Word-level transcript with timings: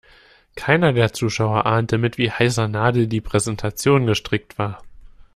Keiner 0.55 0.93
der 0.93 1.13
Zuschauer 1.13 1.67
ahnte, 1.67 1.99
mit 1.99 2.17
wie 2.17 2.31
heißer 2.31 2.67
Nadel 2.67 3.05
die 3.05 3.21
Präsentation 3.21 4.07
gestrickt 4.07 4.57
war. 4.57 4.81